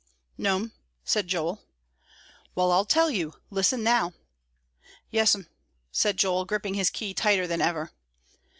[0.35, 0.73] "No'm,"
[1.05, 1.61] said Joel.
[2.55, 4.13] "Well, I'll tell you; listen, now."
[5.11, 5.45] "Yes'm,"
[5.91, 7.91] said Joel, gripping his key tighter than ever.